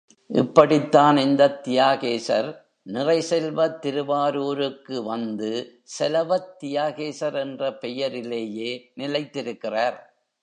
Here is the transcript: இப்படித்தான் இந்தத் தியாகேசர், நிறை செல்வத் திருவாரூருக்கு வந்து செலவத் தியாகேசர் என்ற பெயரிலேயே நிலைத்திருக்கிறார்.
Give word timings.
இப்படித்தான் 0.29 1.17
இந்தத் 1.17 1.67
தியாகேசர், 1.67 2.55
நிறை 2.83 3.21
செல்வத் 3.29 3.81
திருவாரூருக்கு 3.81 5.03
வந்து 5.03 5.81
செலவத் 5.99 6.53
தியாகேசர் 6.63 7.33
என்ற 7.33 7.77
பெயரிலேயே 7.77 8.91
நிலைத்திருக்கிறார். 8.99 9.99